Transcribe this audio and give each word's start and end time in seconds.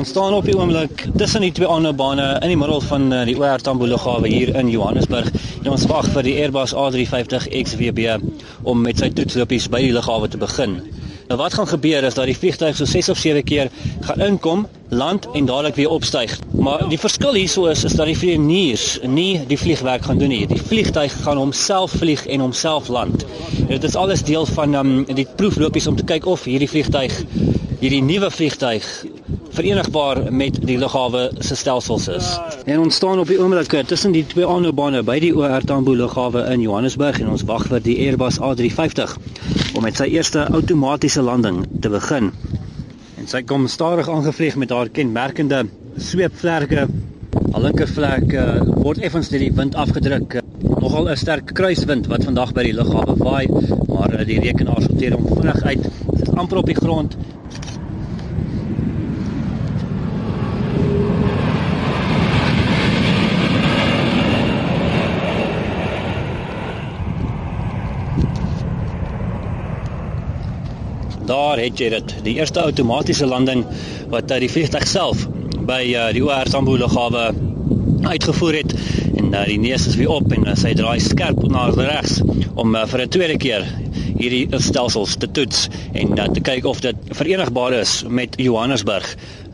Ons 0.00 0.08
staan 0.08 0.32
op 0.32 0.46
die 0.48 0.54
oomblik 0.56 1.02
tussen 1.20 1.42
die 1.44 1.50
twee 1.52 1.68
ander 1.68 1.92
bane 1.92 2.24
in 2.40 2.48
die 2.48 2.56
middel 2.56 2.80
van 2.80 3.10
eh, 3.12 3.26
die 3.28 3.34
OR 3.36 3.60
Tambo 3.60 3.84
lughawe 3.84 4.30
hier 4.32 4.54
in 4.56 4.70
Johannesburg. 4.72 5.28
En 5.60 5.74
ons 5.74 5.84
wag 5.90 6.08
vir 6.14 6.24
die 6.24 6.32
Airbus 6.40 6.72
A350 6.72 7.50
XWB 7.58 8.14
om 8.64 8.80
met 8.80 9.02
sy 9.02 9.10
toetslopies 9.12 9.66
by 9.68 9.82
die 9.84 9.92
lughawe 9.92 10.30
te 10.32 10.40
begin. 10.40 10.78
Nou 11.28 11.36
wat 11.42 11.58
gaan 11.58 11.68
gebeur 11.68 12.08
is 12.08 12.16
dat 12.16 12.30
die 12.30 12.38
vliegtuig 12.38 12.80
so 12.80 12.88
6 12.88 13.12
of 13.12 13.20
7 13.20 13.44
keer 13.44 13.68
gaan 14.08 14.24
inkom, 14.24 14.64
land 14.88 15.28
en 15.36 15.52
dadelik 15.52 15.76
weer 15.76 15.92
opstyg. 15.92 16.32
Maar 16.56 16.86
die 16.88 17.02
verskil 17.04 17.36
hierso 17.36 17.68
is 17.68 17.84
is 17.84 17.98
dat 18.00 18.08
die 18.08 18.16
vlieëniers 18.16 18.88
nie 19.04 19.44
die 19.52 19.60
vliegwerk 19.60 20.08
gaan 20.08 20.22
doen 20.22 20.32
nie. 20.32 20.46
Die 20.48 20.62
vliegtuig 20.64 21.12
gaan 21.26 21.44
homself 21.44 22.00
vlieg 22.00 22.24
en 22.24 22.48
homself 22.48 22.88
land. 22.88 23.28
Dit 23.68 23.84
is 23.84 24.00
alles 24.00 24.24
deel 24.24 24.48
van 24.56 24.80
um, 24.80 24.98
die 25.12 25.28
proeflopies 25.36 25.92
om 25.92 26.00
te 26.00 26.08
kyk 26.08 26.24
of 26.24 26.48
hierdie 26.48 26.72
vliegtuig 26.72 27.20
hierdie 27.80 28.02
nuwe 28.04 28.28
vliegtuig 28.28 28.86
verenigbaar 29.60 30.32
met 30.32 30.56
die 30.64 30.78
lughawe 30.78 31.30
se 31.38 31.56
stelsels 31.56 32.08
is. 32.08 32.28
En 32.64 32.78
ons 32.80 32.94
staan 32.96 33.18
op 33.20 33.28
die 33.28 33.36
oomblik 33.40 33.74
tussen 33.86 34.14
die 34.16 34.22
twee 34.26 34.46
aanloopbane 34.48 35.02
by 35.04 35.18
die 35.20 35.32
OR 35.36 35.64
Tambo 35.68 35.92
lughawe 35.96 36.46
in 36.54 36.62
Johannesburg 36.64 37.18
en 37.20 37.28
ons 37.34 37.44
wag 37.48 37.66
vir 37.68 37.82
die 37.84 37.98
Airbus 38.06 38.38
A350 38.40 39.12
om 39.76 39.84
met 39.84 40.00
sy 40.00 40.06
eerste 40.14 40.46
outomatiese 40.48 41.20
landing 41.26 41.66
te 41.84 41.92
begin. 41.92 42.30
En 43.20 43.28
sy 43.28 43.42
kom 43.44 43.66
stadig 43.68 44.08
aangevlieg 44.08 44.56
met 44.56 44.72
haar 44.72 44.88
kenmerkende 44.88 45.66
sweepvlerke. 46.00 46.86
Haar 47.50 47.64
linkervlek 47.66 48.32
uh, 48.32 48.46
word 48.80 49.02
effens 49.04 49.28
deur 49.28 49.44
die 49.44 49.52
wind 49.60 49.76
afgedruk. 49.76 50.38
Nogal 50.70 51.10
'n 51.10 51.20
sterk 51.20 51.52
kruiswind 51.52 52.08
wat 52.08 52.24
vandag 52.24 52.54
by 52.56 52.64
die 52.70 52.76
lughawe 52.78 53.18
waai, 53.20 53.44
maar 53.92 54.16
uh, 54.16 54.24
die 54.24 54.40
rekenaar 54.40 54.80
sorteer 54.88 55.18
hom 55.18 55.28
vinnig 55.34 55.62
uit. 55.62 55.84
Dit 55.84 56.28
is 56.30 56.34
amper 56.34 56.62
op 56.64 56.72
die 56.72 56.80
grond 56.80 57.18
Daar 71.50 71.58
het 71.58 71.80
jy 71.82 71.88
dit. 71.90 72.12
Die 72.22 72.36
eerste 72.38 72.60
outomatiese 72.62 73.26
landing 73.26 73.64
wat 74.12 74.30
uit 74.30 74.44
die 74.44 74.48
vliegtuig 74.50 74.84
self 74.86 75.24
by 75.66 75.80
uh, 75.98 76.04
die 76.14 76.20
OR 76.22 76.46
Tambo 76.46 76.76
lughawe 76.78 77.24
uitgevoer 78.06 78.58
het 78.60 78.74
en 79.18 79.32
uh, 79.32 79.40
die 79.48 79.56
neus 79.58 79.88
is 79.90 79.96
weer 79.98 80.12
op 80.14 80.30
en 80.30 80.44
uh, 80.46 80.52
sy 80.54 80.76
draai 80.78 81.00
skerp 81.02 81.40
na 81.50 81.64
regs 81.74 82.20
om 82.54 82.76
uh, 82.78 82.84
vir 82.92 83.02
'n 83.02 83.10
tweede 83.16 83.36
keer 83.42 83.66
hierdie 84.20 84.60
stelsels 84.62 85.16
te 85.18 85.26
toets 85.38 85.64
en 85.90 86.14
uh, 86.14 86.28
te 86.30 86.42
kyk 86.50 86.68
of 86.70 86.84
dit 86.86 87.10
verenigbaar 87.18 87.74
is 87.80 87.96
met 88.06 88.38
Johannesburg 88.38 89.08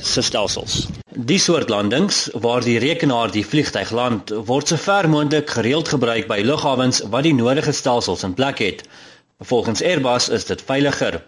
se 0.00 0.24
stelsels. 0.24 0.86
Die 1.12 1.38
soort 1.38 1.68
landings 1.68 2.30
waar 2.32 2.64
die 2.64 2.78
rekenaar 2.80 3.34
die 3.36 3.44
vliegtuig 3.44 3.92
land 3.92 4.32
word 4.48 4.72
so 4.72 4.80
ver 4.80 5.10
moontlik 5.12 5.52
gereeld 5.58 5.92
gebruik 5.92 6.24
by 6.32 6.40
lughawens 6.40 7.04
wat 7.12 7.28
die 7.28 7.36
nodige 7.36 7.76
stelsels 7.76 8.24
in 8.24 8.32
plek 8.32 8.64
het. 8.64 8.88
Volgens 9.44 9.84
Airbus 9.84 10.30
is 10.32 10.48
dit 10.48 10.64
veiliger. 10.64 11.20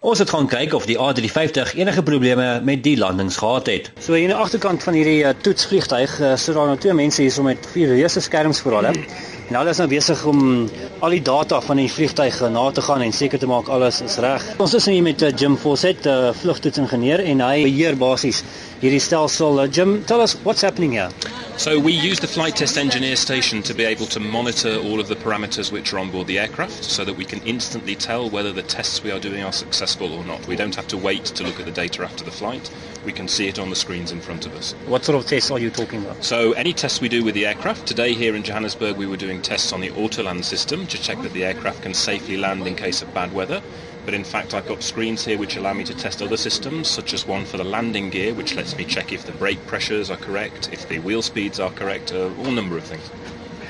Ons 0.00 0.20
het 0.22 0.30
gaan 0.30 0.46
kyk 0.46 0.76
of 0.78 0.84
die 0.86 0.94
A350 0.94 1.72
enige 1.74 2.02
probleme 2.06 2.60
met 2.62 2.84
die 2.84 2.94
landings 2.98 3.36
gehad 3.36 3.66
het. 3.66 3.90
So 3.98 4.14
hier 4.14 4.28
aan 4.28 4.36
die 4.36 4.44
agterkant 4.44 4.82
van 4.86 4.94
hierdie 4.94 5.24
uh, 5.26 5.32
toetsvliegtuig 5.42 6.20
uh, 6.20 6.36
sit 6.38 6.54
daar 6.54 6.70
nou 6.70 6.76
twee 6.78 6.94
mense 6.94 7.22
hier 7.24 7.34
so 7.34 7.42
met 7.42 7.66
vier 7.72 7.90
reuse 7.90 8.22
skerms 8.22 8.60
voor 8.62 8.76
hulle. 8.78 8.92
En 9.48 9.56
hulle 9.56 9.72
is 9.72 9.78
nou 9.80 9.86
besig 9.88 10.22
om 10.28 10.40
al 11.00 11.14
die 11.14 11.22
data 11.24 11.56
van 11.64 11.78
die 11.80 11.88
vliegtuig 11.88 12.36
na 12.52 12.66
te 12.76 12.82
gaan 12.84 13.00
en 13.00 13.14
seker 13.16 13.40
te 13.40 13.48
maak 13.48 13.70
alles 13.72 14.02
is 14.04 14.18
reg. 14.20 14.44
Ons 14.60 14.74
is 14.76 14.88
hier 14.92 15.00
met 15.06 15.24
uh, 15.24 15.32
Jim 15.32 15.56
Fawcett, 15.56 16.04
'n 16.04 16.28
uh, 16.28 16.36
vlugtoetsingenieur 16.42 17.24
en 17.24 17.40
hy 17.40 17.62
beheer 17.64 17.96
basies 17.96 18.42
hierdie 18.82 19.00
stelsel. 19.00 19.64
Jim, 19.72 20.02
tell 20.04 20.20
us 20.20 20.36
what's 20.44 20.60
happening 20.60 20.92
here. 20.92 21.08
So 21.58 21.80
we 21.80 21.90
use 21.90 22.20
the 22.20 22.28
flight 22.28 22.54
test 22.54 22.76
engineer 22.76 23.16
station 23.16 23.62
to 23.62 23.74
be 23.74 23.84
able 23.84 24.06
to 24.06 24.20
monitor 24.20 24.76
all 24.78 25.00
of 25.00 25.08
the 25.08 25.16
parameters 25.16 25.72
which 25.72 25.92
are 25.92 25.98
on 25.98 26.08
board 26.12 26.28
the 26.28 26.38
aircraft 26.38 26.84
so 26.84 27.04
that 27.04 27.16
we 27.16 27.24
can 27.24 27.40
instantly 27.44 27.96
tell 27.96 28.30
whether 28.30 28.52
the 28.52 28.62
tests 28.62 29.02
we 29.02 29.10
are 29.10 29.18
doing 29.18 29.42
are 29.42 29.52
successful 29.52 30.12
or 30.12 30.24
not. 30.24 30.46
We 30.46 30.54
don't 30.54 30.76
have 30.76 30.86
to 30.88 30.96
wait 30.96 31.24
to 31.24 31.42
look 31.42 31.58
at 31.58 31.66
the 31.66 31.72
data 31.72 32.04
after 32.04 32.22
the 32.22 32.30
flight. 32.30 32.70
We 33.04 33.12
can 33.12 33.26
see 33.26 33.48
it 33.48 33.58
on 33.58 33.70
the 33.70 33.76
screens 33.76 34.12
in 34.12 34.20
front 34.20 34.46
of 34.46 34.54
us. 34.54 34.76
What 34.86 35.04
sort 35.04 35.18
of 35.18 35.26
tests 35.26 35.50
are 35.50 35.58
you 35.58 35.70
talking 35.70 36.04
about? 36.04 36.22
So 36.22 36.52
any 36.52 36.72
tests 36.72 37.00
we 37.00 37.08
do 37.08 37.24
with 37.24 37.34
the 37.34 37.46
aircraft, 37.46 37.88
today 37.88 38.14
here 38.14 38.36
in 38.36 38.44
Johannesburg 38.44 38.96
we 38.96 39.06
were 39.06 39.16
doing 39.16 39.37
tests 39.42 39.72
on 39.72 39.80
the 39.80 39.90
Autoland 39.90 40.44
system 40.44 40.86
to 40.86 41.00
check 41.00 41.20
that 41.22 41.32
the 41.32 41.44
aircraft 41.44 41.82
can 41.82 41.94
safely 41.94 42.36
land 42.36 42.66
in 42.66 42.74
case 42.74 43.02
of 43.02 43.12
bad 43.14 43.32
weather. 43.32 43.62
But 44.04 44.14
in 44.14 44.24
fact, 44.24 44.54
I've 44.54 44.66
got 44.66 44.82
screens 44.82 45.24
here 45.24 45.36
which 45.36 45.56
allow 45.56 45.74
me 45.74 45.84
to 45.84 45.94
test 45.94 46.22
other 46.22 46.36
systems, 46.36 46.88
such 46.88 47.12
as 47.12 47.26
one 47.26 47.44
for 47.44 47.56
the 47.56 47.64
landing 47.64 48.10
gear, 48.10 48.32
which 48.34 48.54
lets 48.54 48.76
me 48.76 48.84
check 48.84 49.12
if 49.12 49.26
the 49.26 49.32
brake 49.32 49.64
pressures 49.66 50.10
are 50.10 50.16
correct, 50.16 50.70
if 50.72 50.88
the 50.88 50.98
wheel 51.00 51.22
speeds 51.22 51.60
are 51.60 51.70
correct, 51.70 52.12
uh, 52.12 52.30
all 52.38 52.50
number 52.50 52.76
of 52.76 52.84
things. 52.84 53.10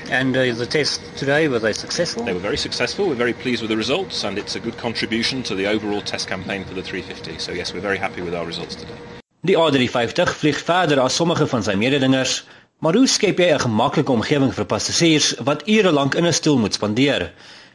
And 0.09 0.35
uh, 0.35 0.53
the 0.53 0.65
tests 0.65 0.99
today 1.17 1.47
were 1.47 1.59
they 1.59 1.73
successful? 1.73 2.23
They 2.23 2.33
were 2.33 2.39
very 2.39 2.57
successful. 2.57 3.07
We're 3.07 3.15
very 3.15 3.33
pleased 3.33 3.61
with 3.61 3.69
the 3.69 3.77
results, 3.77 4.23
and 4.23 4.37
it's 4.37 4.55
a 4.55 4.59
good 4.59 4.77
contribution 4.77 5.43
to 5.43 5.55
the 5.55 5.67
overall 5.67 6.01
test 6.01 6.27
campaign 6.27 6.63
for 6.65 6.73
the 6.73 6.81
350. 6.81 7.37
So 7.37 7.51
yes, 7.51 7.73
we're 7.73 7.81
very 7.81 7.97
happy 7.97 8.21
with 8.21 8.33
our 8.33 8.45
results 8.45 8.75
today. 8.75 8.97
Die 9.41 9.55
A350 9.55 10.33
vlieg 10.35 10.57
verder 10.57 10.99
as 10.99 11.13
sommige 11.15 11.45
van 11.47 11.63
sy 11.63 11.75
mededingers, 11.79 12.41
maar 12.79 12.95
hoe 12.95 13.07
skep 13.07 13.39
jy 13.39 13.51
'n 13.53 13.59
gemaklike 13.59 14.11
omgewing 14.11 14.53
vir 14.55 14.65
passasiers 14.65 15.33
wat 15.43 15.67
ure 15.67 15.91
lank 15.91 16.15
in 16.15 16.25
'n 16.25 16.33
stoel 16.33 16.57
moet 16.57 16.73
spandeer? 16.73 17.31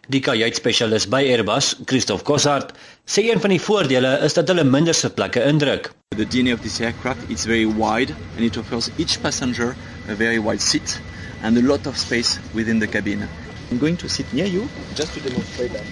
Die 0.09 0.20
kajuitspesialis 0.20 1.06
by 1.09 1.22
Airbus, 1.25 1.75
Christoph 1.87 2.22
Kossart, 2.22 2.72
sê 3.06 3.25
een 3.25 3.41
van 3.41 3.50
die 3.50 3.60
voordele 3.60 4.19
is 4.25 4.34
dat 4.37 4.48
hulle 4.48 4.65
minder 4.65 4.94
sitplekke 4.94 5.44
indruk. 5.44 5.92
The 6.16 6.26
DNA 6.26 6.53
of 6.53 6.60
this 6.60 6.81
aircraft 6.81 7.31
is 7.31 7.44
very 7.44 7.66
wide 7.66 8.15
and 8.37 8.44
it 8.44 8.56
offers 8.56 8.91
each 8.97 9.20
passenger 9.20 9.75
a 10.09 10.15
very 10.15 10.38
wide 10.38 10.60
seat 10.60 11.00
and 11.42 11.56
a 11.56 11.62
lot 11.62 11.86
of 11.86 11.97
space 11.97 12.38
within 12.53 12.78
the 12.78 12.86
cabin. 12.86 13.28
I'm 13.71 13.78
going 13.78 13.97
to 13.97 14.09
sit 14.09 14.32
near 14.32 14.47
you 14.47 14.69
just 14.94 15.15
to 15.15 15.21
demonstrate 15.21 15.72
that. 15.72 15.84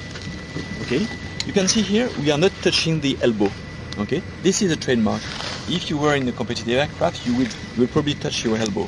Okay? 0.82 1.06
You 1.46 1.52
can 1.52 1.68
see 1.68 1.82
here 1.82 2.08
we 2.20 2.30
are 2.30 2.38
not 2.38 2.52
touching 2.62 3.00
the 3.00 3.16
elbow. 3.22 3.50
Okay? 3.98 4.22
This 4.42 4.62
is 4.62 4.72
a 4.72 4.76
trademark. 4.76 5.22
If 5.72 5.88
you 5.88 5.96
were 5.96 6.14
in 6.14 6.28
a 6.28 6.32
competitive 6.32 6.68
aircraft, 6.68 7.26
you 7.26 7.34
would 7.38 7.52
you 7.74 7.80
would 7.80 7.92
probably 7.92 8.12
touch 8.12 8.44
your 8.44 8.58
elbow. 8.58 8.84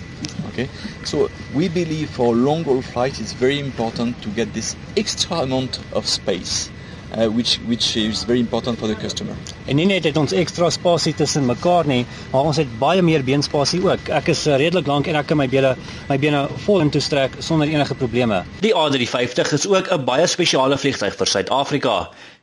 Okay, 0.49 0.69
so 1.03 1.31
we 1.55 1.69
believe 1.69 2.11
for 2.11 2.35
long 2.35 2.65
haul 2.65 2.83
flight 2.83 3.21
it's 3.21 3.33
very 3.33 3.59
important 3.59 4.21
to 4.21 4.29
get 4.29 4.53
this 4.53 4.77
extra 4.95 5.39
amount 5.39 5.81
of 5.95 6.07
space. 6.07 6.71
Uh, 7.15 7.29
which 7.29 7.57
which 7.71 7.97
is 7.97 8.25
very 8.25 8.41
important 8.41 8.77
for 8.77 8.89
the 8.89 8.95
customer. 8.97 9.37
En 9.67 9.77
nie 9.79 9.87
net 9.87 10.05
het 10.05 10.17
ons 10.19 10.33
ekstra 10.35 10.67
spasie 10.75 11.15
tussen 11.15 11.47
mekaar 11.47 11.87
nie, 11.87 12.01
maar 12.33 12.49
ons 12.51 12.59
het 12.59 12.73
baie 12.81 13.05
meer 13.07 13.23
beenspasie 13.23 13.79
ook. 13.85 14.11
Ek 14.19 14.33
is 14.33 14.43
uh, 14.49 14.57
redelik 14.59 14.91
lank 14.91 15.07
en 15.07 15.21
ek 15.21 15.29
kan 15.31 15.39
my 15.39 15.47
bene 15.49 15.77
my 16.09 16.19
bene 16.19 16.49
vol 16.67 16.83
in 16.83 16.91
toestrek 16.91 17.39
sonder 17.39 17.71
enige 17.71 17.95
probleme. 17.95 18.43
Die 18.67 18.75
A350 18.75 19.55
is 19.61 19.69
ook 19.71 19.93
'n 19.95 20.05
baie 20.05 20.27
spesiale 20.27 20.79
vliegtuig 20.79 21.15
vir 21.15 21.33
Suid-Afrika. 21.37 21.97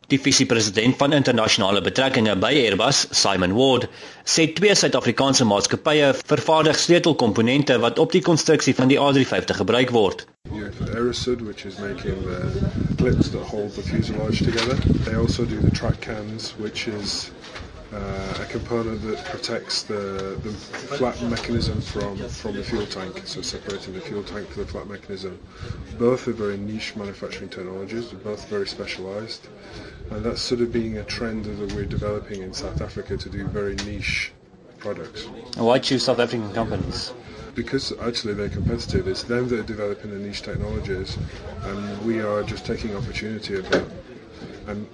Die 0.10 0.20
visiepresident 0.20 0.98
van 0.98 1.14
internasionale 1.14 1.82
betrekkinge 1.82 2.34
by 2.42 2.50
Airbus, 2.66 3.06
Simon 3.16 3.54
Ward, 3.56 3.86
sê 4.26 4.48
twee 4.58 4.74
Suid-Afrikaanse 4.76 5.46
maatskappye 5.48 6.10
vervaardig 6.32 6.80
sleutelkomponente 6.80 7.78
wat 7.80 8.00
op 8.00 8.12
die 8.12 8.22
konstruksie 8.26 8.74
van 8.76 8.92
die 8.92 8.98
A350 9.00 9.62
gebruik 9.62 9.94
word. 9.96 10.26
Aerosud, 10.52 11.46
which 11.48 11.66
is 11.66 11.78
making 11.80 12.18
the 12.26 12.42
clips 12.98 13.30
that 13.30 13.46
hold 13.54 13.74
the 13.76 13.82
fuselage 13.82 14.44
together. 14.44 14.76
They 15.06 15.16
also 15.16 15.46
do 15.46 15.62
the 15.62 15.72
track 15.72 16.02
cams, 16.02 16.54
which 16.58 16.88
is 16.88 17.32
uh, 17.94 18.38
a 18.42 18.46
component 18.46 19.02
that 19.02 19.24
protects 19.26 19.84
the, 19.84 20.40
the 20.44 20.52
flat 20.52 21.22
mechanism 21.24 21.82
from, 21.82 22.18
from 22.30 22.56
the 22.56 22.64
fuel 22.64 22.86
tank, 22.86 23.22
so 23.26 23.42
separating 23.42 23.94
the 23.94 24.02
fuel 24.02 24.24
tank 24.24 24.48
from 24.50 24.64
the 24.64 24.68
flat 24.68 24.88
mechanism. 24.88 25.40
Both 26.00 26.28
are 26.28 26.34
very 26.34 26.58
niche 26.58 26.96
manufacturing 26.96 27.50
technologies, 27.50 28.12
they're 28.12 28.20
both 28.20 28.48
very 28.48 28.68
specialized, 28.68 29.48
and 30.10 30.24
that's 30.24 30.42
sort 30.42 30.62
of 30.62 30.72
being 30.72 30.98
a 30.98 31.04
trend 31.04 31.46
that 31.46 31.74
we're 31.74 31.86
developing 31.86 32.42
in 32.42 32.54
South 32.54 32.82
Africa 32.82 33.18
to 33.18 33.30
do 33.30 33.46
very 33.48 33.76
niche 33.76 34.32
products. 34.78 35.26
And 35.58 35.66
why 35.66 35.80
choose 35.80 36.04
South 36.04 36.20
African 36.20 36.52
companies? 36.54 37.14
Because 37.56 37.92
actually 38.00 38.34
they're 38.34 38.50
competitive. 38.50 39.08
It's 39.08 39.24
them 39.24 39.50
that 39.50 39.60
are 39.60 39.64
developing 39.64 40.12
the 40.12 40.18
niche 40.18 40.42
technologies, 40.42 41.18
and 41.64 42.06
we 42.06 42.22
are 42.22 42.44
just 42.44 42.66
taking 42.66 42.96
opportunity 42.96 43.56
of 43.56 43.70
that. 43.70 43.86
And 44.68 44.88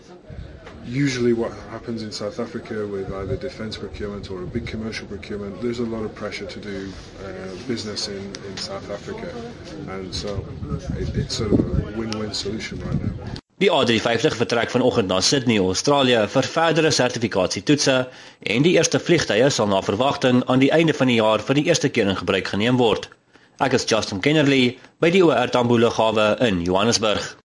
usually 0.87 1.33
what 1.33 1.51
happens 1.69 2.01
in 2.01 2.11
South 2.11 2.39
Africa 2.39 2.87
with 2.87 3.11
either 3.13 3.35
defence 3.35 3.77
procurement 3.77 4.31
or 4.31 4.43
a 4.43 4.47
big 4.47 4.65
commercial 4.65 5.07
procurement, 5.07 5.61
there's 5.61 5.79
a 5.79 5.85
lot 5.85 6.03
of 6.03 6.15
pressure 6.15 6.45
to 6.45 6.59
do 6.59 6.91
uh, 7.23 7.67
business 7.67 8.07
in, 8.07 8.23
in 8.47 8.57
South 8.57 8.89
Africa. 8.89 9.29
And 9.89 10.13
so 10.13 10.45
it, 10.97 11.15
it's 11.15 11.35
sort 11.35 11.51
of 11.51 11.59
a 11.59 11.97
win-win 11.97 12.33
solution 12.33 12.79
right 12.79 13.01
now. 13.01 13.35
Die 13.59 13.71
A350 13.71 14.37
vertrek 14.37 14.69
vanoggend 14.69 15.09
na 15.09 15.17
Sydney, 15.19 15.57
Australië 15.57 16.27
vir 16.29 16.45
verdere 16.45 16.91
sertifikasietoetse 16.93 17.95
en 18.53 18.67
die 18.67 18.75
eerste 18.77 19.01
vliegtye 19.01 19.49
sal 19.49 19.71
na 19.71 19.81
verwagting 19.81 20.43
aan 20.45 20.61
die 20.61 20.69
einde 20.71 20.93
van 20.93 21.09
die 21.09 21.17
jaar 21.17 21.41
vir 21.41 21.57
die 21.57 21.65
eerste 21.65 21.89
keer 21.89 22.13
in 22.13 22.19
gebruik 22.21 22.53
geneem 22.53 22.77
word. 22.77 23.09
Ek 23.57 23.73
is 23.73 23.89
Justin 23.89 24.21
Kennerly 24.21 24.77
by 25.01 25.09
die 25.09 25.25
OR 25.25 25.49
Tambo 25.49 25.81
lughawe 25.81 26.35
in 26.45 26.61
Johannesburg. 26.61 27.37